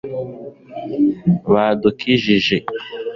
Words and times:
badukijije 1.53 2.57